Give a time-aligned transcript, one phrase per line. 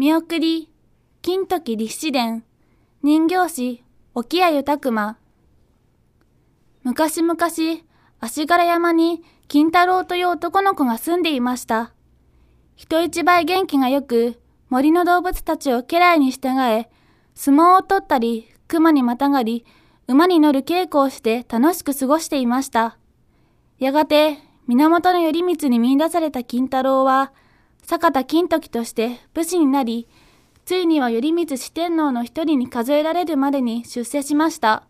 [0.00, 0.70] 見送り、
[1.20, 2.42] 金時立志伝、
[3.02, 3.84] 人形師、
[4.14, 5.18] 沖谷豊馬。
[6.84, 7.36] 昔々、
[8.18, 11.92] 足柄山に金太郎という男の子が住んでいました。
[12.76, 14.40] 人一倍元気がよく、
[14.70, 16.88] 森の動物たちを家来に従え、
[17.34, 19.66] 相撲を取ったり、熊にまたがり、
[20.08, 22.96] 馬に乗る稽古をして楽しく過ごしていました。
[23.78, 27.34] やがて、源頼光に見出された金太郎は、
[27.90, 30.06] 坂田金時として武士になり、
[30.64, 34.84] ついには頼光四天王の一人に数えられるまでに出世しました。